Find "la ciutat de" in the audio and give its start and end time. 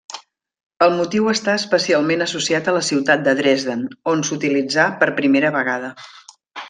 2.77-3.35